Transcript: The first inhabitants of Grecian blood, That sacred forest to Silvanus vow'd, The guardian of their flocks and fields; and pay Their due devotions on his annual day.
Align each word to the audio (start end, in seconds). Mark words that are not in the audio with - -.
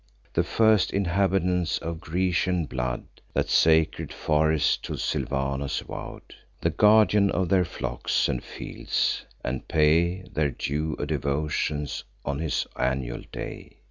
The 0.33 0.43
first 0.43 0.91
inhabitants 0.91 1.77
of 1.77 2.01
Grecian 2.01 2.65
blood, 2.65 3.03
That 3.35 3.49
sacred 3.49 4.11
forest 4.11 4.81
to 4.85 4.97
Silvanus 4.97 5.81
vow'd, 5.81 6.33
The 6.59 6.71
guardian 6.71 7.29
of 7.29 7.49
their 7.49 7.65
flocks 7.65 8.27
and 8.27 8.43
fields; 8.43 9.27
and 9.43 9.67
pay 9.67 10.23
Their 10.33 10.49
due 10.49 10.95
devotions 10.95 12.03
on 12.25 12.39
his 12.39 12.65
annual 12.75 13.21
day. 13.31 13.77